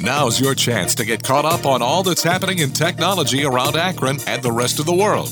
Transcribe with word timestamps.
Now's 0.00 0.40
your 0.40 0.54
chance 0.54 0.94
to 0.94 1.04
get 1.04 1.22
caught 1.22 1.44
up 1.44 1.66
on 1.66 1.82
all 1.82 2.02
that's 2.02 2.22
happening 2.22 2.60
in 2.60 2.70
technology 2.70 3.44
around 3.44 3.76
Akron 3.76 4.18
and 4.26 4.42
the 4.42 4.52
rest 4.52 4.80
of 4.80 4.86
the 4.86 4.94
world. 4.94 5.28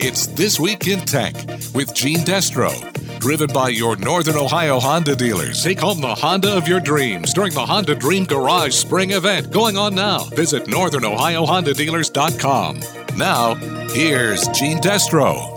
It's 0.00 0.26
This 0.26 0.60
Week 0.60 0.86
in 0.86 1.00
Tech 1.00 1.34
with 1.74 1.92
Gene 1.94 2.20
Destro. 2.20 2.70
Driven 3.18 3.52
by 3.52 3.68
your 3.68 3.96
Northern 3.96 4.36
Ohio 4.36 4.80
Honda 4.80 5.14
dealers. 5.14 5.62
Take 5.62 5.80
home 5.80 6.00
the 6.00 6.14
Honda 6.14 6.56
of 6.56 6.66
your 6.66 6.80
dreams 6.80 7.32
during 7.32 7.52
the 7.52 7.64
Honda 7.64 7.94
Dream 7.94 8.24
Garage 8.24 8.74
Spring 8.74 9.12
event 9.12 9.52
going 9.52 9.76
on 9.76 9.94
now. 9.94 10.24
Visit 10.30 10.64
northernohiohondadealers.com. 10.64 12.80
Now, 13.16 13.54
here's 13.90 14.48
Gene 14.48 14.78
Destro. 14.78 15.51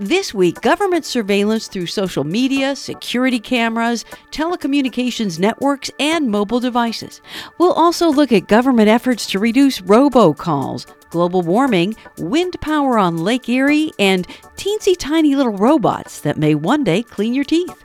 This 0.00 0.32
week, 0.32 0.62
government 0.62 1.04
surveillance 1.04 1.68
through 1.68 1.88
social 1.88 2.24
media, 2.24 2.74
security 2.74 3.38
cameras, 3.38 4.06
telecommunications 4.30 5.38
networks, 5.38 5.90
and 6.00 6.30
mobile 6.30 6.58
devices. 6.58 7.20
We'll 7.58 7.74
also 7.74 8.08
look 8.08 8.32
at 8.32 8.48
government 8.48 8.88
efforts 8.88 9.26
to 9.26 9.38
reduce 9.38 9.82
robocalls, 9.82 10.86
global 11.10 11.42
warming, 11.42 11.96
wind 12.16 12.58
power 12.62 12.96
on 12.96 13.18
Lake 13.18 13.46
Erie, 13.50 13.92
and 13.98 14.26
teensy 14.56 14.96
tiny 14.98 15.36
little 15.36 15.52
robots 15.52 16.22
that 16.22 16.38
may 16.38 16.54
one 16.54 16.82
day 16.82 17.02
clean 17.02 17.34
your 17.34 17.44
teeth. 17.44 17.84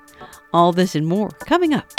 All 0.54 0.72
this 0.72 0.96
and 0.96 1.06
more 1.06 1.32
coming 1.32 1.74
up. 1.74 1.92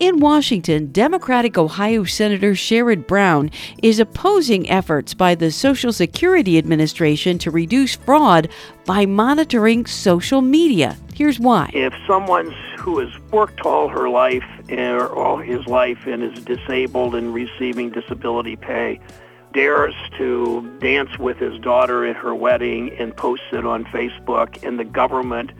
In 0.00 0.18
Washington, 0.18 0.90
Democratic 0.92 1.58
Ohio 1.58 2.04
Senator 2.04 2.52
Sherrod 2.52 3.06
Brown 3.06 3.50
is 3.82 3.98
opposing 3.98 4.68
efforts 4.70 5.12
by 5.12 5.34
the 5.34 5.50
Social 5.50 5.92
Security 5.92 6.56
Administration 6.56 7.36
to 7.36 7.50
reduce 7.50 7.96
fraud 7.96 8.48
by 8.86 9.04
monitoring 9.04 9.84
social 9.84 10.40
media. 10.40 10.96
Here's 11.12 11.38
why. 11.38 11.70
If 11.74 11.92
someone 12.06 12.50
who 12.78 12.98
has 13.00 13.10
worked 13.30 13.60
all 13.66 13.88
her 13.88 14.08
life 14.08 14.46
eh, 14.70 14.90
or 14.90 15.14
all 15.14 15.36
his 15.36 15.66
life 15.66 16.06
and 16.06 16.22
is 16.22 16.42
disabled 16.46 17.14
and 17.14 17.34
receiving 17.34 17.90
disability 17.90 18.56
pay 18.56 18.98
dares 19.52 19.94
to 20.16 20.78
dance 20.80 21.18
with 21.18 21.36
his 21.36 21.60
daughter 21.60 22.06
at 22.06 22.16
her 22.16 22.34
wedding 22.34 22.90
and 22.98 23.14
posts 23.14 23.44
it 23.52 23.66
on 23.66 23.84
Facebook 23.84 24.66
and 24.66 24.78
the 24.78 24.84
government, 24.84 25.50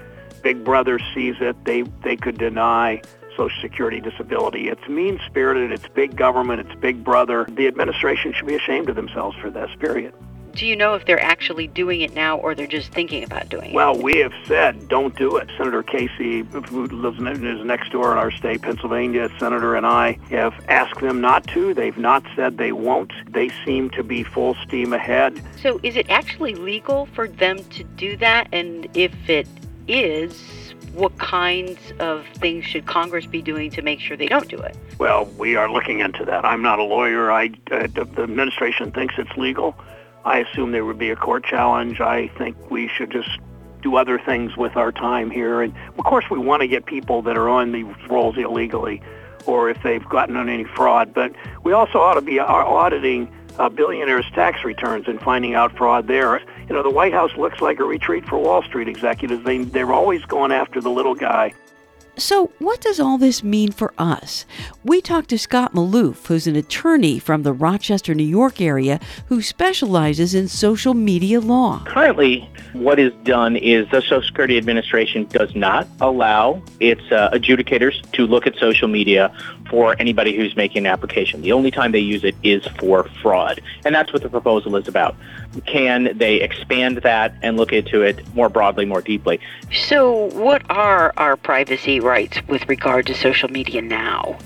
Big 0.42 0.64
Brother 0.64 0.98
sees 1.12 1.34
it, 1.40 1.62
they, 1.66 1.82
they 2.02 2.16
could 2.16 2.38
deny 2.38 3.02
Social 3.36 3.60
Security 3.60 4.00
disability. 4.00 4.68
It's 4.68 4.86
mean 4.88 5.20
spirited, 5.26 5.72
it's 5.72 5.88
big 5.88 6.16
government, 6.16 6.60
it's 6.60 6.80
big 6.80 7.04
brother. 7.04 7.46
The 7.48 7.66
administration 7.66 8.32
should 8.32 8.46
be 8.46 8.54
ashamed 8.54 8.88
of 8.88 8.96
themselves 8.96 9.36
for 9.38 9.50
this, 9.50 9.70
period. 9.78 10.14
Do 10.54 10.66
you 10.66 10.74
know 10.74 10.94
if 10.94 11.06
they're 11.06 11.22
actually 11.22 11.68
doing 11.68 12.00
it 12.00 12.14
now 12.14 12.36
or 12.38 12.54
they're 12.54 12.66
just 12.66 12.92
thinking 12.92 13.22
about 13.22 13.48
doing 13.48 13.70
it? 13.70 13.74
Well, 13.74 13.96
we 13.96 14.18
have 14.18 14.32
said 14.46 14.88
don't 14.88 15.16
do 15.16 15.36
it. 15.36 15.48
Senator 15.56 15.82
Casey, 15.82 16.42
who 16.42 16.86
lives 16.86 17.18
is 17.18 17.64
next 17.64 17.92
door 17.92 18.12
in 18.12 18.18
our 18.18 18.30
state, 18.30 18.62
Pennsylvania, 18.62 19.28
Senator 19.38 19.76
and 19.76 19.86
I 19.86 20.18
have 20.30 20.52
asked 20.68 21.00
them 21.00 21.20
not 21.20 21.46
to. 21.48 21.72
They've 21.72 21.96
not 21.96 22.24
said 22.34 22.58
they 22.58 22.72
won't. 22.72 23.12
They 23.30 23.50
seem 23.64 23.90
to 23.90 24.02
be 24.02 24.22
full 24.22 24.56
steam 24.66 24.92
ahead. 24.92 25.40
So 25.62 25.78
is 25.82 25.96
it 25.96 26.10
actually 26.10 26.54
legal 26.54 27.06
for 27.06 27.28
them 27.28 27.62
to 27.64 27.84
do 27.84 28.16
that? 28.16 28.48
And 28.52 28.88
if 28.94 29.28
it 29.28 29.46
is, 29.86 30.42
what 30.94 31.16
kinds 31.18 31.78
of 31.98 32.26
things 32.34 32.64
should 32.64 32.86
Congress 32.86 33.26
be 33.26 33.42
doing 33.42 33.70
to 33.70 33.82
make 33.82 34.00
sure 34.00 34.16
they 34.16 34.28
don't 34.28 34.48
do 34.48 34.58
it? 34.58 34.76
Well, 34.98 35.26
we 35.38 35.56
are 35.56 35.70
looking 35.70 36.00
into 36.00 36.24
that. 36.24 36.44
I'm 36.44 36.62
not 36.62 36.78
a 36.78 36.84
lawyer. 36.84 37.30
I, 37.30 37.46
uh, 37.70 37.86
the 37.92 38.22
administration 38.22 38.90
thinks 38.90 39.14
it's 39.18 39.36
legal. 39.36 39.76
I 40.24 40.40
assume 40.40 40.72
there 40.72 40.84
would 40.84 40.98
be 40.98 41.10
a 41.10 41.16
court 41.16 41.44
challenge. 41.44 42.00
I 42.00 42.28
think 42.28 42.70
we 42.70 42.88
should 42.88 43.10
just 43.10 43.30
do 43.82 43.96
other 43.96 44.18
things 44.18 44.56
with 44.56 44.76
our 44.76 44.92
time 44.92 45.30
here. 45.30 45.62
And 45.62 45.74
of 45.98 46.04
course, 46.04 46.26
we 46.30 46.38
want 46.38 46.60
to 46.60 46.68
get 46.68 46.86
people 46.86 47.22
that 47.22 47.36
are 47.36 47.48
on 47.48 47.72
these 47.72 47.86
rolls 48.08 48.36
illegally 48.36 49.02
or 49.46 49.70
if 49.70 49.82
they've 49.82 50.06
gotten 50.08 50.36
on 50.36 50.48
any 50.48 50.64
fraud. 50.64 51.14
But 51.14 51.32
we 51.64 51.72
also 51.72 51.98
ought 51.98 52.14
to 52.14 52.20
be 52.20 52.38
auditing 52.38 53.32
uh, 53.60 53.68
billionaires' 53.68 54.26
tax 54.34 54.64
returns 54.64 55.06
and 55.06 55.20
finding 55.20 55.54
out 55.54 55.76
fraud 55.76 56.08
there 56.08 56.40
you 56.70 56.76
know, 56.76 56.84
the 56.84 56.90
White 56.90 57.12
House 57.12 57.36
looks 57.36 57.60
like 57.60 57.80
a 57.80 57.84
retreat 57.84 58.24
for 58.28 58.38
Wall 58.38 58.62
Street 58.62 58.86
executives. 58.86 59.44
They, 59.44 59.64
they're 59.64 59.92
always 59.92 60.24
going 60.24 60.52
after 60.52 60.80
the 60.80 60.88
little 60.88 61.16
guy. 61.16 61.52
So, 62.16 62.52
what 62.58 62.80
does 62.80 63.00
all 63.00 63.18
this 63.18 63.42
mean 63.42 63.72
for 63.72 63.92
us? 63.98 64.44
We 64.84 65.00
talked 65.00 65.30
to 65.30 65.38
Scott 65.38 65.74
Malouf, 65.74 66.26
who's 66.26 66.46
an 66.46 66.54
attorney 66.54 67.18
from 67.18 67.42
the 67.42 67.52
Rochester, 67.52 68.14
New 68.14 68.22
York 68.22 68.60
area 68.60 69.00
who 69.26 69.42
specializes 69.42 70.34
in 70.34 70.46
social 70.46 70.94
media 70.94 71.40
law. 71.40 71.82
Currently, 71.86 72.48
what 72.74 73.00
is 73.00 73.12
done 73.24 73.56
is 73.56 73.88
the 73.90 74.00
Social 74.00 74.22
Security 74.22 74.58
Administration 74.58 75.24
does 75.26 75.54
not 75.56 75.88
allow 76.00 76.62
its 76.78 77.00
uh, 77.10 77.30
adjudicators 77.32 78.08
to 78.12 78.26
look 78.26 78.46
at 78.46 78.54
social 78.56 78.86
media 78.86 79.34
for 79.70 79.94
anybody 79.98 80.36
who's 80.36 80.56
making 80.56 80.86
an 80.86 80.92
application. 80.92 81.40
The 81.40 81.52
only 81.52 81.70
time 81.70 81.92
they 81.92 82.00
use 82.00 82.24
it 82.24 82.34
is 82.42 82.66
for 82.78 83.04
fraud. 83.22 83.60
And 83.84 83.94
that's 83.94 84.12
what 84.12 84.22
the 84.22 84.28
proposal 84.28 84.76
is 84.76 84.88
about. 84.88 85.16
Can 85.66 86.18
they 86.18 86.40
expand 86.40 86.98
that 86.98 87.34
and 87.42 87.56
look 87.56 87.72
into 87.72 88.02
it 88.02 88.22
more 88.34 88.48
broadly, 88.48 88.84
more 88.84 89.00
deeply? 89.00 89.40
So, 89.72 90.26
what 90.34 90.62
are 90.70 91.12
our 91.16 91.36
privacy 91.36 92.00
rights 92.00 92.38
with 92.48 92.68
regard 92.68 93.06
to 93.06 93.14
social 93.14 93.48
media 93.48 93.80
now? 93.80 94.38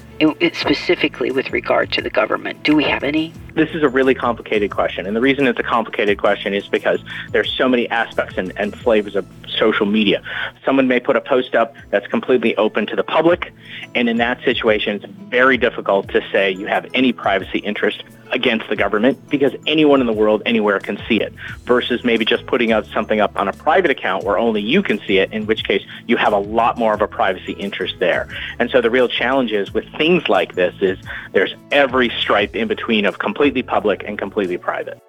specifically 0.53 1.31
with 1.31 1.51
regard 1.51 1.93
to 1.93 2.01
the 2.01 2.11
government? 2.11 2.63
Do 2.63 2.77
we 2.77 2.85
have 2.85 3.03
any? 3.03 3.33
This 3.55 3.71
is 3.71 3.83
a 3.83 3.89
really 3.89 4.15
complicated 4.15 4.71
question. 4.71 5.07
And 5.07 5.17
the 5.17 5.21
reason 5.21 5.47
it's 5.47 5.59
a 5.59 5.65
complicated 5.65 6.19
question 6.19 6.55
is 6.55 6.69
because 6.69 7.03
there's 7.31 7.53
so 7.53 7.69
many 7.69 7.89
aspects 7.91 8.39
and, 8.39 8.53
and 8.57 8.79
flavors 8.79 9.17
of 9.17 9.27
social 9.59 9.87
media. 9.87 10.23
Someone 10.65 10.89
may 10.89 11.01
put 11.01 11.17
a 11.17 11.21
post 11.21 11.55
up 11.55 11.75
that's 11.91 12.07
completely 12.07 12.57
open 12.57 12.87
to 12.87 12.97
the 12.97 13.05
public. 13.05 13.53
And 13.95 14.09
in 14.09 14.17
that 14.19 14.43
situation, 14.45 14.97
it's 14.97 15.07
very 15.29 15.57
difficult 15.57 16.09
to 16.09 16.21
say 16.31 16.51
you 16.51 16.67
have 16.67 16.87
any 16.95 17.13
privacy 17.13 17.59
interest 17.59 18.05
against 18.33 18.69
the 18.69 18.77
government 18.77 19.19
because 19.29 19.53
anyone 19.67 20.01
in 20.01 20.07
the 20.07 20.13
world 20.13 20.43
anywhere 20.45 20.81
can 20.81 20.99
see 21.09 21.21
it 21.21 21.33
versus 21.65 22.05
maybe 22.05 22.25
just 22.25 22.47
putting 22.47 22.73
out 22.73 22.85
something 22.87 23.21
up 23.21 23.37
on 23.37 23.49
a 23.49 23.53
private 23.53 23.91
account 23.91 24.25
where 24.25 24.39
only 24.39 24.61
you 24.61 24.83
can 24.83 24.99
see 25.07 25.19
it, 25.19 25.33
in 25.33 25.47
which 25.47 25.65
case 25.65 25.83
you 26.07 26.17
have 26.17 26.33
a 26.33 26.39
lot 26.39 26.77
more 26.77 26.95
of 26.95 27.01
a 27.01 27.07
privacy 27.07 27.53
interest 27.53 27.95
there. 28.01 28.29
And 28.59 28.71
so 28.71 28.81
the 28.81 28.91
real 28.91 29.09
challenge 29.09 29.53
is 29.53 29.73
with 29.73 29.85
things 29.97 30.29
like 30.29 30.55
this 30.55 30.75
is 30.81 30.99
there's 31.33 31.55
every 31.71 32.11
stripe 32.11 32.57
in 32.57 32.69
between 32.69 33.05
of 33.05 33.19
completely 33.19 33.63
public 33.63 34.03
and 34.05 34.19
completely 34.19 34.59
private. 34.59 35.01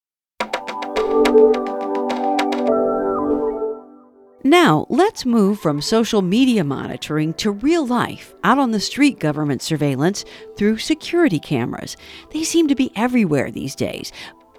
Now, 4.46 4.86
let's 4.90 5.26
move 5.26 5.60
from 5.60 5.82
social 5.82 6.22
media 6.22 6.64
monitoring 6.64 7.34
to 7.34 7.50
real 7.50 7.84
life, 7.84 8.36
out 8.44 8.60
on 8.60 8.70
the 8.70 8.80
street 8.80 9.18
government 9.18 9.64
surveillance 9.64 10.24
through 10.56 10.78
security 10.78 11.40
cameras. 11.40 11.98
They 12.30 12.44
seem 12.44 12.68
to 12.68 12.76
be 12.76 12.92
everywhere 12.96 13.50
these 13.50 13.74
days, 13.74 14.12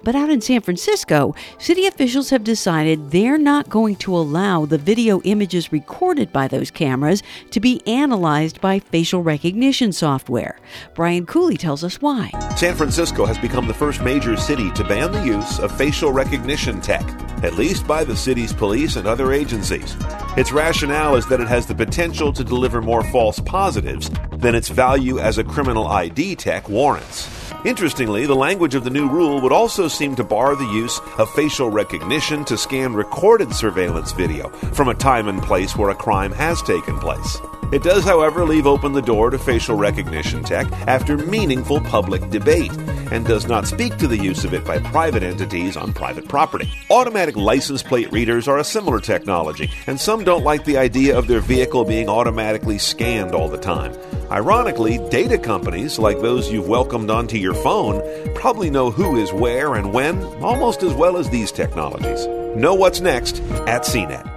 but 0.03 0.13
out 0.13 0.29
in 0.29 0.41
San 0.41 0.59
Francisco, 0.59 1.33
city 1.57 1.87
officials 1.87 2.29
have 2.31 2.43
decided 2.43 3.11
they're 3.11 3.37
not 3.37 3.69
going 3.69 3.95
to 3.95 4.15
allow 4.15 4.65
the 4.65 4.77
video 4.77 5.21
images 5.21 5.71
recorded 5.71 6.33
by 6.33 6.49
those 6.49 6.69
cameras 6.69 7.23
to 7.51 7.61
be 7.61 7.81
analyzed 7.87 8.59
by 8.59 8.79
facial 8.79 9.23
recognition 9.23 9.93
software. 9.93 10.59
Brian 10.95 11.25
Cooley 11.25 11.55
tells 11.55 11.85
us 11.85 12.01
why. 12.01 12.29
San 12.57 12.75
Francisco 12.75 13.25
has 13.25 13.37
become 13.37 13.67
the 13.67 13.73
first 13.73 14.01
major 14.01 14.35
city 14.35 14.69
to 14.71 14.83
ban 14.83 15.13
the 15.13 15.25
use 15.25 15.59
of 15.59 15.75
facial 15.77 16.11
recognition 16.11 16.81
tech, 16.81 17.05
at 17.43 17.55
least 17.55 17.87
by 17.87 18.03
the 18.03 18.15
city's 18.15 18.53
police 18.53 18.95
and 18.95 19.07
other 19.07 19.31
agencies. 19.31 19.95
Its 20.37 20.51
rationale 20.51 21.15
is 21.15 21.25
that 21.27 21.39
it 21.39 21.47
has 21.47 21.65
the 21.65 21.75
potential 21.75 22.33
to 22.33 22.43
deliver 22.43 22.81
more 22.81 23.03
false 23.03 23.39
positives 23.39 24.09
than 24.31 24.55
its 24.55 24.69
value 24.69 25.19
as 25.19 25.37
a 25.37 25.43
criminal 25.43 25.87
ID 25.87 26.35
tech 26.35 26.69
warrants. 26.69 27.29
Interestingly, 27.65 28.25
the 28.25 28.35
language 28.35 28.75
of 28.75 28.83
the 28.83 28.89
new 28.89 29.09
rule 29.09 29.41
would 29.41 29.51
also 29.51 29.87
seem 29.87 30.15
to 30.15 30.23
bar 30.23 30.55
the 30.55 30.65
use 30.65 30.99
of 31.17 31.29
facial 31.33 31.69
recognition 31.69 32.45
to 32.45 32.57
scan 32.57 32.93
recorded 32.93 33.53
surveillance 33.53 34.11
video 34.11 34.49
from 34.73 34.89
a 34.89 34.93
time 34.93 35.27
and 35.27 35.41
place 35.41 35.75
where 35.75 35.89
a 35.89 35.95
crime 35.95 36.31
has 36.31 36.61
taken 36.61 36.99
place. 36.99 37.39
It 37.69 37.83
does, 37.83 38.05
however, 38.05 38.45
leave 38.45 38.65
open 38.65 38.93
the 38.93 39.01
door 39.01 39.29
to 39.29 39.37
facial 39.37 39.75
recognition 39.75 40.41
tech 40.41 40.71
after 40.87 41.17
meaningful 41.17 41.81
public 41.81 42.29
debate 42.29 42.71
and 43.11 43.25
does 43.25 43.45
not 43.45 43.67
speak 43.67 43.97
to 43.97 44.07
the 44.07 44.17
use 44.17 44.45
of 44.45 44.53
it 44.53 44.63
by 44.63 44.79
private 44.79 45.21
entities 45.21 45.75
on 45.75 45.91
private 45.91 46.29
property. 46.29 46.71
Automatic 46.89 47.35
license 47.35 47.83
plate 47.83 48.09
readers 48.11 48.47
are 48.47 48.57
a 48.57 48.63
similar 48.63 49.01
technology, 49.01 49.69
and 49.85 49.99
some 49.99 50.23
don't 50.23 50.45
like 50.45 50.63
the 50.63 50.77
idea 50.77 51.17
of 51.17 51.27
their 51.27 51.41
vehicle 51.41 51.83
being 51.83 52.07
automatically 52.07 52.77
scanned 52.77 53.35
all 53.35 53.49
the 53.49 53.57
time. 53.57 53.93
Ironically, 54.31 54.97
data 55.09 55.37
companies, 55.37 55.99
like 55.99 56.21
those 56.21 56.51
you've 56.51 56.69
welcomed 56.69 57.09
onto 57.09 57.37
your 57.37 57.53
phone, 57.53 58.01
probably 58.33 58.69
know 58.69 58.91
who 58.91 59.17
is 59.17 59.33
where 59.33 59.75
and 59.75 59.93
when 59.93 60.23
almost 60.41 60.83
as 60.83 60.93
well 60.93 61.17
as 61.17 61.29
these 61.29 61.51
technologies. 61.51 62.27
Know 62.55 62.75
what's 62.75 63.01
next 63.01 63.41
at 63.67 63.83
CNET. 63.83 64.36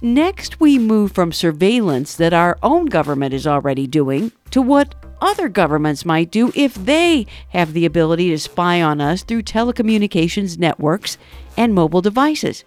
Next, 0.00 0.60
we 0.60 0.78
move 0.78 1.10
from 1.10 1.32
surveillance 1.32 2.14
that 2.14 2.32
our 2.32 2.56
own 2.62 2.86
government 2.86 3.34
is 3.34 3.48
already 3.48 3.88
doing 3.88 4.30
to 4.52 4.62
what 4.62 4.94
other 5.20 5.48
governments 5.48 6.04
might 6.04 6.30
do 6.30 6.52
if 6.54 6.74
they 6.74 7.26
have 7.48 7.72
the 7.72 7.84
ability 7.84 8.30
to 8.30 8.38
spy 8.38 8.80
on 8.80 9.00
us 9.00 9.24
through 9.24 9.42
telecommunications 9.42 10.56
networks 10.56 11.18
and 11.56 11.74
mobile 11.74 12.00
devices. 12.00 12.62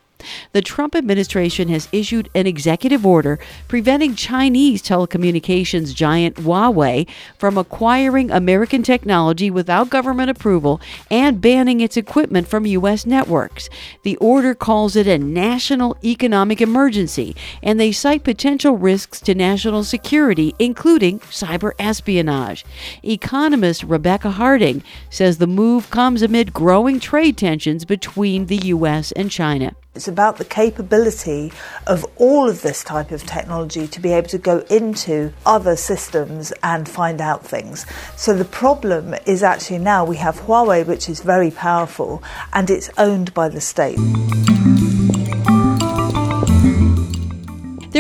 The 0.53 0.61
Trump 0.61 0.95
administration 0.95 1.69
has 1.69 1.87
issued 1.91 2.29
an 2.35 2.47
executive 2.47 3.05
order 3.05 3.39
preventing 3.67 4.15
Chinese 4.15 4.81
telecommunications 4.81 5.93
giant 5.93 6.35
Huawei 6.35 7.07
from 7.37 7.57
acquiring 7.57 8.31
American 8.31 8.83
technology 8.83 9.49
without 9.49 9.89
government 9.89 10.29
approval 10.29 10.81
and 11.09 11.41
banning 11.41 11.81
its 11.81 11.97
equipment 11.97 12.47
from 12.47 12.65
U.S. 12.65 13.05
networks. 13.05 13.69
The 14.03 14.17
order 14.17 14.53
calls 14.55 14.95
it 14.95 15.07
a 15.07 15.17
national 15.17 15.97
economic 16.03 16.61
emergency, 16.61 17.35
and 17.61 17.79
they 17.79 17.91
cite 17.91 18.23
potential 18.23 18.77
risks 18.77 19.19
to 19.21 19.35
national 19.35 19.83
security, 19.83 20.53
including 20.59 21.19
cyber 21.19 21.71
espionage. 21.79 22.65
Economist 23.03 23.83
Rebecca 23.83 24.31
Harding 24.31 24.83
says 25.09 25.37
the 25.37 25.47
move 25.47 25.89
comes 25.89 26.21
amid 26.21 26.53
growing 26.53 26.99
trade 26.99 27.37
tensions 27.37 27.85
between 27.85 28.45
the 28.45 28.57
U.S. 28.57 29.11
and 29.13 29.29
China. 29.31 29.75
It's 29.93 30.07
about 30.07 30.37
the 30.37 30.45
capability 30.45 31.51
of 31.85 32.05
all 32.15 32.47
of 32.47 32.61
this 32.61 32.81
type 32.81 33.11
of 33.11 33.25
technology 33.25 33.87
to 33.89 33.99
be 33.99 34.13
able 34.13 34.29
to 34.29 34.37
go 34.37 34.59
into 34.69 35.33
other 35.45 35.75
systems 35.75 36.53
and 36.63 36.87
find 36.87 37.19
out 37.19 37.45
things. 37.45 37.85
So 38.15 38.33
the 38.33 38.45
problem 38.45 39.13
is 39.25 39.43
actually 39.43 39.79
now 39.79 40.05
we 40.05 40.15
have 40.15 40.39
Huawei, 40.39 40.87
which 40.87 41.09
is 41.09 41.19
very 41.19 41.51
powerful, 41.51 42.23
and 42.53 42.69
it's 42.69 42.89
owned 42.97 43.33
by 43.33 43.49
the 43.49 43.59
state. 43.59 43.99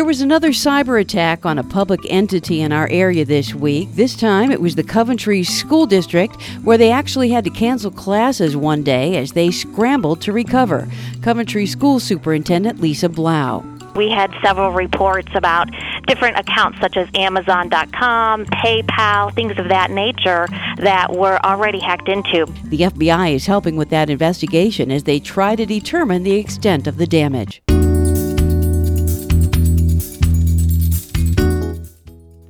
There 0.01 0.07
was 0.07 0.21
another 0.21 0.49
cyber 0.49 0.99
attack 0.99 1.45
on 1.45 1.59
a 1.59 1.63
public 1.63 1.99
entity 2.09 2.61
in 2.61 2.71
our 2.71 2.87
area 2.89 3.23
this 3.23 3.53
week. 3.53 3.87
This 3.93 4.15
time 4.17 4.49
it 4.49 4.59
was 4.59 4.73
the 4.73 4.81
Coventry 4.81 5.43
School 5.43 5.85
District, 5.85 6.35
where 6.63 6.75
they 6.75 6.91
actually 6.91 7.29
had 7.29 7.43
to 7.43 7.51
cancel 7.51 7.91
classes 7.91 8.57
one 8.57 8.81
day 8.81 9.15
as 9.17 9.33
they 9.33 9.51
scrambled 9.51 10.19
to 10.21 10.33
recover. 10.33 10.89
Coventry 11.21 11.67
School 11.67 11.99
Superintendent 11.99 12.81
Lisa 12.81 13.09
Blau. 13.09 13.63
We 13.95 14.09
had 14.09 14.33
several 14.43 14.71
reports 14.71 15.29
about 15.35 15.69
different 16.07 16.39
accounts 16.39 16.79
such 16.79 16.97
as 16.97 17.07
Amazon.com, 17.13 18.47
PayPal, 18.47 19.35
things 19.35 19.59
of 19.59 19.69
that 19.69 19.91
nature 19.91 20.47
that 20.77 21.15
were 21.15 21.37
already 21.45 21.79
hacked 21.79 22.09
into. 22.09 22.47
The 22.63 22.79
FBI 22.79 23.35
is 23.35 23.45
helping 23.45 23.75
with 23.75 23.89
that 23.89 24.09
investigation 24.09 24.89
as 24.89 25.03
they 25.03 25.19
try 25.19 25.55
to 25.55 25.65
determine 25.67 26.23
the 26.23 26.37
extent 26.37 26.87
of 26.87 26.97
the 26.97 27.05
damage. 27.05 27.61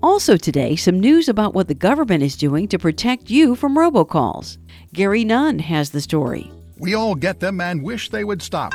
Also, 0.03 0.35
today, 0.35 0.75
some 0.75 0.99
news 0.99 1.29
about 1.29 1.53
what 1.53 1.67
the 1.67 1.75
government 1.75 2.23
is 2.23 2.35
doing 2.35 2.67
to 2.67 2.79
protect 2.79 3.29
you 3.29 3.55
from 3.55 3.77
robocalls. 3.77 4.57
Gary 4.93 5.23
Nunn 5.23 5.59
has 5.59 5.91
the 5.91 6.01
story. 6.01 6.51
We 6.79 6.95
all 6.95 7.13
get 7.13 7.39
them 7.39 7.61
and 7.61 7.83
wish 7.83 8.09
they 8.09 8.23
would 8.23 8.41
stop. 8.41 8.73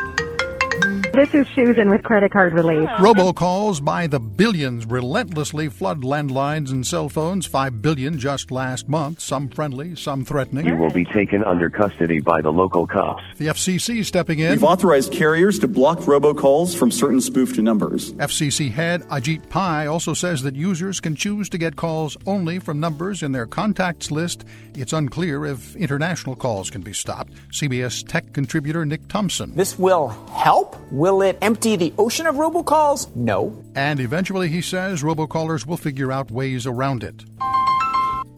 This 1.17 1.33
is 1.33 1.47
Susan 1.55 1.89
with 1.89 2.03
Credit 2.03 2.31
Card 2.31 2.53
Relief. 2.53 2.87
Robocalls 2.99 3.83
by 3.83 4.07
the 4.07 4.21
billions 4.21 4.85
relentlessly 4.85 5.71
flood 5.71 6.03
landlines 6.03 6.71
and 6.71 6.87
cell 6.87 7.09
phones. 7.09 7.47
Five 7.47 7.81
billion 7.81 8.19
just 8.19 8.51
last 8.51 8.87
month, 8.87 9.21
some 9.21 9.49
friendly, 9.49 9.97
some 9.97 10.27
threatening. 10.27 10.67
You 10.67 10.77
will 10.77 10.91
be 10.91 11.07
taken 11.07 11.43
under 11.43 11.71
custody 11.71 12.21
by 12.21 12.43
the 12.43 12.53
local 12.53 12.87
cops. 12.87 13.23
The 13.39 13.47
FCC 13.47 14.05
stepping 14.05 14.41
in. 14.41 14.51
We've 14.51 14.63
authorized 14.63 15.11
carriers 15.11 15.59
to 15.61 15.69
block 15.69 16.01
robocalls 16.01 16.77
from 16.77 16.91
certain 16.91 17.23
spoofed 17.23 17.57
numbers. 17.57 18.13
FCC 18.13 18.71
head 18.71 19.01
Ajit 19.05 19.49
Pai 19.49 19.87
also 19.87 20.13
says 20.13 20.43
that 20.43 20.55
users 20.55 21.01
can 21.01 21.17
choose 21.17 21.49
to 21.49 21.57
get 21.57 21.77
calls 21.77 22.19
only 22.27 22.59
from 22.59 22.79
numbers 22.79 23.23
in 23.23 23.33
their 23.33 23.47
contacts 23.47 24.11
list. 24.11 24.45
It's 24.75 24.93
unclear 24.93 25.47
if 25.47 25.75
international 25.77 26.37
calls 26.37 26.69
can 26.69 26.83
be 26.83 26.93
stopped. 26.93 27.33
CBS 27.53 28.07
tech 28.07 28.35
contributor 28.35 28.85
Nick 28.85 29.09
Thompson. 29.09 29.55
This 29.55 29.79
will 29.79 30.09
help. 30.31 30.77
Will 30.93 31.06
it 31.07 31.39
empty 31.41 31.77
the 31.77 31.95
ocean 31.99 32.27
of 32.27 32.35
robocalls? 32.35 33.15
No. 33.15 33.65
And 33.75 34.01
eventually, 34.01 34.49
he 34.49 34.61
says, 34.61 35.03
robocallers 35.03 35.67
will 35.67 35.77
figure 35.77 36.11
out 36.11 36.31
ways 36.31 36.67
around 36.67 37.05
it. 37.05 37.25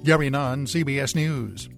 Gary 0.05 0.31
Nunn, 0.31 0.67
CBS 0.67 1.15
News. 1.15 1.69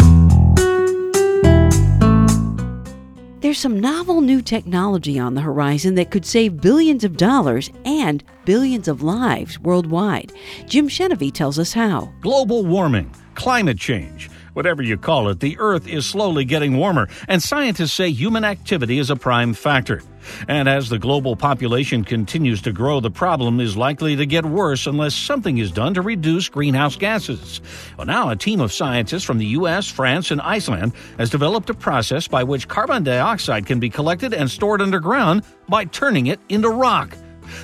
There's 3.41 3.59
some 3.59 3.81
novel 3.81 4.21
new 4.21 4.43
technology 4.43 5.19
on 5.19 5.35
the 5.35 5.41
horizon 5.41 5.95
that 5.95 6.11
could 6.11 6.27
save 6.27 6.61
billions 6.61 7.05
of 7.05 7.17
dollars 7.17 7.71
and 7.85 8.23
billions 8.45 8.87
of 8.87 9.03
lives 9.03 9.59
worldwide. 9.59 10.33
Jim 10.67 10.89
Chenevey 10.89 11.33
tells 11.33 11.59
us 11.59 11.73
how. 11.73 12.13
Global 12.21 12.65
warming, 12.65 13.15
climate 13.35 13.79
change 13.79 14.29
Whatever 14.55 14.83
you 14.83 14.97
call 14.97 15.29
it, 15.29 15.41
the 15.41 15.57
Earth 15.59 15.87
is 15.87 16.07
slowly 16.07 16.45
getting 16.45 16.77
warmer, 16.77 17.09
and 17.29 17.43
scientists 17.43 17.93
say 17.93 18.11
human 18.11 18.45
activity 18.45 18.99
is 18.99 19.11
a 19.11 19.17
prime 19.17 19.55
factor. 19.55 20.03
And 20.49 20.69
as 20.69 20.89
the 20.89 20.99
global 20.99 21.37
population 21.37 22.05
continues 22.05 22.61
to 22.63 22.73
grow, 22.73 23.01
the 23.01 23.11
problem 23.11 23.61
is 23.61 23.77
likely 23.77 24.17
to 24.17 24.27
get 24.27 24.45
worse 24.45 24.87
unless 24.87 25.15
something 25.15 25.59
is 25.59 25.71
done 25.71 25.95
to 25.95 26.03
reduce 26.03 26.49
greenhouse 26.49 26.97
gases. 26.97 27.61
Well, 27.97 28.07
now 28.07 28.29
a 28.31 28.37
team 28.37 28.61
of 28.61 28.73
scientists 28.73 29.25
from 29.25 29.39
the 29.39 29.47
U.S., 29.47 29.89
France, 29.89 30.31
and 30.31 30.41
Iceland 30.41 30.93
has 31.19 31.31
developed 31.31 31.71
a 31.71 31.75
process 31.75 32.29
by 32.29 32.45
which 32.45 32.69
carbon 32.69 33.05
dioxide 33.05 33.67
can 33.67 33.81
be 33.81 33.91
collected 33.91 34.35
and 34.35 34.51
stored 34.51 34.83
underground 34.83 35.43
by 35.69 35.85
turning 35.87 36.27
it 36.27 36.41
into 36.49 36.69
rock. 36.69 37.17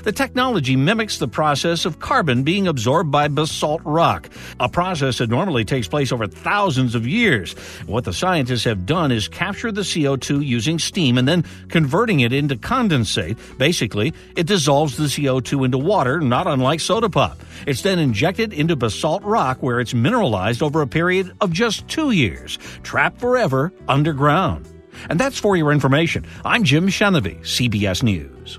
The 0.05 0.13
technology 0.13 0.77
mimics 0.77 1.19
the 1.19 1.29
process 1.29 1.85
of 1.85 1.99
carbon 1.99 2.43
being 2.43 2.67
absorbed 2.67 3.11
by 3.11 3.29
basalt 3.29 3.83
rock, 3.85 4.29
a 4.61 4.69
process 4.69 5.19
that 5.19 5.31
normally 5.31 5.65
takes 5.65 5.89
place 5.89 6.13
over 6.13 6.27
thousands 6.27 6.95
of 6.95 7.07
years. 7.07 7.53
What 7.87 8.05
the 8.05 8.13
scientists 8.13 8.65
have 8.65 8.87
done 8.87 9.13
is 9.13 9.29
capture 9.29 9.73
the 9.73 9.83
CO2 9.83 10.45
using 10.45 10.79
steam 10.79 11.19
and 11.19 11.27
then 11.27 11.45
converting 11.69 12.21
it 12.21 12.33
into 12.33 12.57
condensate. 12.57 13.39
Basically, 13.59 14.13
it 14.37 14.47
dissolves 14.47 14.97
the 14.97 15.05
CO2 15.05 15.65
into 15.65 15.79
water, 15.79 16.21
not 16.21 16.47
unlike 16.47 16.81
soda 16.81 17.09
pop. 17.09 17.39
It's 17.67 17.83
then 17.83 17.99
injected 17.99 18.53
into 18.53 18.77
basalt 18.77 19.23
rock 19.23 19.63
where 19.63 19.81
it's 19.81 19.95
mineralized 19.95 20.63
over 20.63 20.83
a 20.83 20.87
period 20.87 21.33
of 21.41 21.53
just 21.53 21.89
two 21.89 22.11
years, 22.11 22.59
trapped 22.83 23.21
forever 23.21 23.73
underground. 23.89 24.67
And 25.11 25.21
that's 25.21 25.39
for 25.39 25.57
your 25.57 25.73
information. 25.73 26.27
I'm 26.45 26.65
Jim 26.65 26.89
Chenevey, 26.89 27.41
CBS 27.41 28.03
News. 28.03 28.59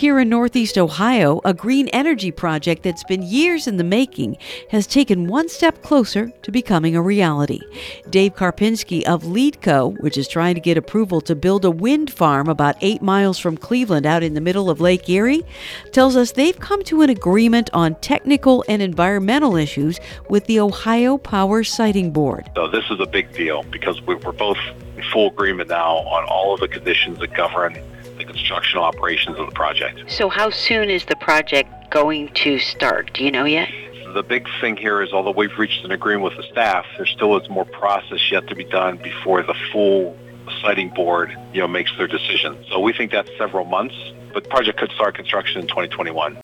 Here 0.00 0.18
in 0.18 0.30
Northeast 0.30 0.78
Ohio, 0.78 1.42
a 1.44 1.52
green 1.52 1.88
energy 1.88 2.30
project 2.30 2.84
that's 2.84 3.04
been 3.04 3.20
years 3.20 3.66
in 3.66 3.76
the 3.76 3.84
making 3.84 4.38
has 4.70 4.86
taken 4.86 5.26
one 5.26 5.46
step 5.50 5.82
closer 5.82 6.30
to 6.40 6.50
becoming 6.50 6.96
a 6.96 7.02
reality. 7.02 7.60
Dave 8.08 8.34
Karpinski 8.34 9.02
of 9.04 9.24
LEEDCo, 9.24 10.00
which 10.00 10.16
is 10.16 10.26
trying 10.26 10.54
to 10.54 10.60
get 10.62 10.78
approval 10.78 11.20
to 11.20 11.34
build 11.34 11.66
a 11.66 11.70
wind 11.70 12.10
farm 12.10 12.48
about 12.48 12.76
eight 12.80 13.02
miles 13.02 13.38
from 13.38 13.58
Cleveland 13.58 14.06
out 14.06 14.22
in 14.22 14.32
the 14.32 14.40
middle 14.40 14.70
of 14.70 14.80
Lake 14.80 15.06
Erie, 15.06 15.44
tells 15.92 16.16
us 16.16 16.32
they've 16.32 16.58
come 16.58 16.82
to 16.84 17.02
an 17.02 17.10
agreement 17.10 17.68
on 17.74 17.94
technical 17.96 18.64
and 18.70 18.80
environmental 18.80 19.54
issues 19.54 20.00
with 20.30 20.46
the 20.46 20.60
Ohio 20.60 21.18
Power 21.18 21.62
Siting 21.62 22.10
Board. 22.10 22.50
So, 22.56 22.68
this 22.68 22.90
is 22.90 23.00
a 23.00 23.06
big 23.06 23.34
deal 23.34 23.64
because 23.64 24.00
we're 24.06 24.16
both 24.16 24.56
in 24.96 25.02
full 25.12 25.28
agreement 25.28 25.68
now 25.68 25.98
on 25.98 26.24
all 26.24 26.54
of 26.54 26.60
the 26.60 26.68
conditions 26.68 27.18
that 27.18 27.34
govern 27.34 27.76
construction 28.40 28.78
operations 28.78 29.38
of 29.38 29.46
the 29.46 29.52
project. 29.52 30.10
So, 30.10 30.28
how 30.28 30.50
soon 30.50 30.90
is 30.90 31.04
the 31.04 31.16
project 31.16 31.90
going 31.90 32.28
to 32.34 32.58
start? 32.58 33.12
Do 33.12 33.24
you 33.24 33.30
know 33.30 33.44
yet? 33.44 33.68
The 34.14 34.22
big 34.22 34.48
thing 34.60 34.76
here 34.76 35.02
is, 35.02 35.12
although 35.12 35.30
we've 35.30 35.56
reached 35.58 35.84
an 35.84 35.92
agreement 35.92 36.24
with 36.24 36.36
the 36.36 36.50
staff, 36.50 36.84
there 36.96 37.06
still 37.06 37.38
is 37.38 37.48
more 37.48 37.64
process 37.64 38.30
yet 38.30 38.48
to 38.48 38.56
be 38.56 38.64
done 38.64 38.96
before 38.96 39.42
the 39.42 39.54
full 39.72 40.16
siting 40.62 40.88
board, 40.90 41.36
you 41.52 41.60
know, 41.60 41.68
makes 41.68 41.92
their 41.96 42.08
decision. 42.08 42.56
So 42.70 42.80
we 42.80 42.92
think 42.92 43.12
that's 43.12 43.30
several 43.38 43.64
months, 43.66 43.94
but 44.32 44.42
the 44.44 44.48
project 44.48 44.78
could 44.78 44.90
start 44.92 45.14
construction 45.14 45.60
in 45.60 45.68
2021. 45.68 46.40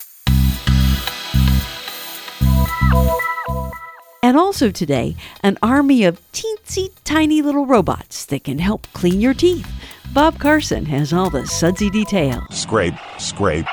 And 4.26 4.36
also 4.36 4.72
today, 4.72 5.14
an 5.44 5.56
army 5.62 6.02
of 6.02 6.20
teensy 6.32 6.90
tiny 7.04 7.42
little 7.42 7.64
robots 7.64 8.24
that 8.24 8.42
can 8.42 8.58
help 8.58 8.88
clean 8.92 9.20
your 9.20 9.34
teeth. 9.34 9.70
Bob 10.12 10.40
Carson 10.40 10.84
has 10.86 11.12
all 11.12 11.30
the 11.30 11.46
sudsy 11.46 11.90
details. 11.90 12.42
Scrape, 12.50 12.96
scrape, 13.20 13.68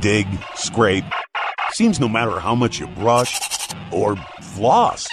dig, 0.00 0.26
scrape. 0.54 1.04
Seems 1.72 2.00
no 2.00 2.08
matter 2.08 2.40
how 2.40 2.54
much 2.54 2.80
you 2.80 2.86
brush 2.86 3.38
or 3.92 4.16
floss, 4.54 5.06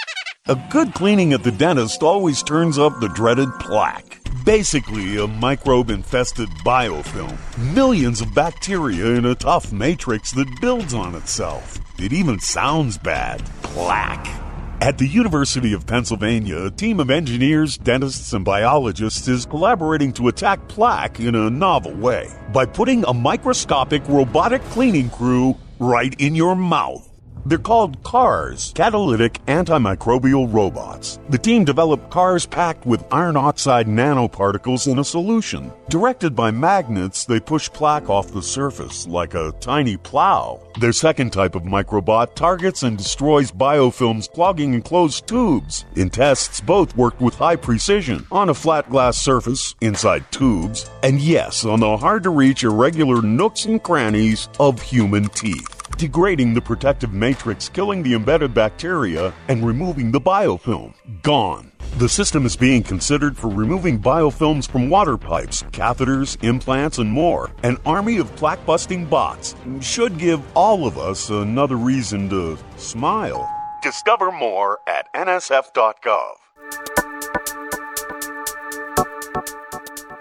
a 0.46 0.58
good 0.70 0.94
cleaning 0.94 1.34
at 1.34 1.42
the 1.42 1.52
dentist 1.52 2.02
always 2.02 2.42
turns 2.42 2.78
up 2.78 2.98
the 2.98 3.10
dreaded 3.10 3.50
plaque. 3.60 4.20
Basically, 4.46 5.18
a 5.18 5.26
microbe 5.26 5.90
infested 5.90 6.48
biofilm. 6.64 7.36
Millions 7.74 8.22
of 8.22 8.34
bacteria 8.34 9.04
in 9.16 9.26
a 9.26 9.34
tough 9.34 9.70
matrix 9.70 10.32
that 10.32 10.48
builds 10.62 10.94
on 10.94 11.14
itself. 11.14 11.78
It 11.98 12.14
even 12.14 12.40
sounds 12.40 12.96
bad. 12.96 13.44
Plaque. 13.62 14.41
At 14.82 14.98
the 14.98 15.06
University 15.06 15.72
of 15.74 15.86
Pennsylvania, 15.86 16.64
a 16.64 16.70
team 16.72 16.98
of 16.98 17.08
engineers, 17.08 17.78
dentists, 17.78 18.32
and 18.32 18.44
biologists 18.44 19.28
is 19.28 19.46
collaborating 19.46 20.12
to 20.14 20.26
attack 20.26 20.66
plaque 20.66 21.20
in 21.20 21.36
a 21.36 21.48
novel 21.48 21.94
way 21.94 22.28
by 22.52 22.66
putting 22.66 23.04
a 23.04 23.14
microscopic 23.14 24.02
robotic 24.08 24.60
cleaning 24.74 25.08
crew 25.08 25.54
right 25.78 26.12
in 26.20 26.34
your 26.34 26.56
mouth. 26.56 27.11
They're 27.44 27.58
called 27.58 28.00
CARS, 28.04 28.72
Catalytic 28.76 29.44
Antimicrobial 29.46 30.52
Robots. 30.52 31.18
The 31.28 31.38
team 31.38 31.64
developed 31.64 32.08
cars 32.08 32.46
packed 32.46 32.86
with 32.86 33.04
iron 33.10 33.36
oxide 33.36 33.88
nanoparticles 33.88 34.86
in 34.90 35.00
a 35.00 35.04
solution. 35.04 35.72
Directed 35.88 36.36
by 36.36 36.52
magnets, 36.52 37.24
they 37.24 37.40
push 37.40 37.68
plaque 37.68 38.08
off 38.08 38.32
the 38.32 38.42
surface 38.42 39.08
like 39.08 39.34
a 39.34 39.52
tiny 39.58 39.96
plow. 39.96 40.60
Their 40.78 40.92
second 40.92 41.32
type 41.32 41.56
of 41.56 41.64
microbot 41.64 42.34
targets 42.36 42.84
and 42.84 42.96
destroys 42.96 43.50
biofilms 43.50 44.32
clogging 44.32 44.74
enclosed 44.74 45.26
tubes. 45.26 45.84
In 45.96 46.10
tests, 46.10 46.60
both 46.60 46.96
worked 46.96 47.20
with 47.20 47.34
high 47.34 47.56
precision 47.56 48.24
on 48.30 48.50
a 48.50 48.54
flat 48.54 48.88
glass 48.88 49.18
surface, 49.18 49.74
inside 49.80 50.30
tubes, 50.30 50.88
and 51.02 51.20
yes, 51.20 51.64
on 51.64 51.80
the 51.80 51.96
hard 51.96 52.22
to 52.22 52.30
reach 52.30 52.62
irregular 52.62 53.20
nooks 53.20 53.64
and 53.64 53.82
crannies 53.82 54.48
of 54.60 54.80
human 54.80 55.28
teeth 55.30 55.81
degrading 56.02 56.52
the 56.52 56.60
protective 56.60 57.12
matrix, 57.12 57.68
killing 57.68 58.02
the 58.02 58.12
embedded 58.12 58.52
bacteria, 58.52 59.32
and 59.46 59.64
removing 59.64 60.10
the 60.10 60.20
biofilm. 60.20 60.92
Gone. 61.22 61.70
The 61.98 62.08
system 62.08 62.44
is 62.44 62.56
being 62.56 62.82
considered 62.82 63.36
for 63.36 63.46
removing 63.46 64.02
biofilms 64.02 64.68
from 64.68 64.90
water 64.90 65.16
pipes, 65.16 65.62
catheters, 65.70 66.42
implants, 66.42 66.98
and 66.98 67.08
more. 67.08 67.52
An 67.62 67.76
army 67.86 68.18
of 68.18 68.34
plaque 68.34 68.66
busting 68.66 69.04
bots 69.04 69.54
should 69.80 70.18
give 70.18 70.42
all 70.56 70.88
of 70.88 70.98
us 70.98 71.30
another 71.30 71.76
reason 71.76 72.28
to 72.30 72.58
smile. 72.76 73.48
Discover 73.84 74.32
more 74.32 74.80
at 74.88 75.06
nsf.gov. 75.14 76.34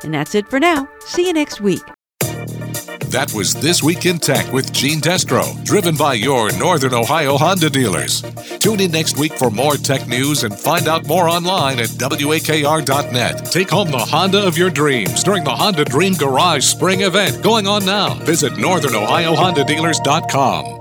And 0.03 0.13
that's 0.13 0.35
it 0.35 0.47
for 0.47 0.59
now. 0.59 0.87
See 0.99 1.25
you 1.25 1.33
next 1.33 1.59
week. 1.59 1.81
That 3.11 3.33
was 3.33 3.53
This 3.53 3.83
Week 3.83 4.05
in 4.05 4.19
Tech 4.19 4.53
with 4.53 4.71
Gene 4.71 5.01
Destro, 5.01 5.61
driven 5.65 5.97
by 5.97 6.13
your 6.13 6.57
Northern 6.57 6.93
Ohio 6.93 7.37
Honda 7.37 7.69
dealers. 7.69 8.21
Tune 8.59 8.79
in 8.79 8.91
next 8.91 9.17
week 9.17 9.33
for 9.33 9.51
more 9.51 9.75
tech 9.75 10.07
news 10.07 10.45
and 10.45 10.57
find 10.57 10.87
out 10.87 11.05
more 11.05 11.27
online 11.27 11.79
at 11.79 11.89
WAKR.net. 11.89 13.51
Take 13.51 13.69
home 13.69 13.91
the 13.91 13.97
Honda 13.97 14.47
of 14.47 14.57
your 14.57 14.69
dreams 14.69 15.25
during 15.25 15.43
the 15.43 15.53
Honda 15.53 15.83
Dream 15.83 16.13
Garage 16.13 16.63
Spring 16.63 17.01
event 17.01 17.43
going 17.43 17.67
on 17.67 17.83
now. 17.83 18.13
Visit 18.13 18.53
NorthernOhioHondaDealers.com. 18.53 20.80